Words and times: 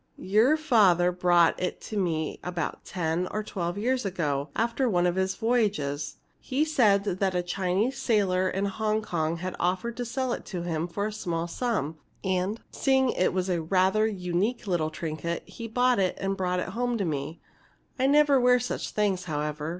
"Your 0.17 0.57
father 0.57 1.11
brought 1.11 1.61
it 1.61 1.79
to 1.81 1.95
me 1.95 2.39
about 2.43 2.83
ten 2.83 3.27
or 3.29 3.43
twelve 3.43 3.77
years 3.77 4.03
ago, 4.03 4.49
after 4.55 4.89
one 4.89 5.05
of 5.05 5.13
his 5.15 5.35
voyages. 5.35 6.15
He 6.39 6.65
said 6.65 7.03
that 7.03 7.35
a 7.35 7.43
Chinese 7.43 7.99
sailor 8.01 8.49
in 8.49 8.65
Hong 8.65 9.03
Kong 9.03 9.37
had 9.37 9.55
offered 9.59 9.95
to 9.97 10.05
sell 10.05 10.33
it 10.33 10.43
to 10.45 10.63
him 10.63 10.87
for 10.87 11.05
a 11.05 11.13
small 11.13 11.47
sum, 11.47 11.99
and 12.23 12.59
seeing 12.71 13.11
it 13.11 13.31
was 13.31 13.47
a 13.47 13.61
rather 13.61 14.07
unique 14.07 14.65
little 14.65 14.89
trinket, 14.89 15.43
he 15.47 15.67
bought 15.67 15.99
it 15.99 16.17
and 16.19 16.35
brought 16.35 16.59
it 16.59 16.69
home 16.69 16.97
to 16.97 17.05
me. 17.05 17.39
I 17.99 18.07
never 18.07 18.39
wear 18.39 18.59
such 18.59 18.89
things, 18.89 19.25
however. 19.25 19.69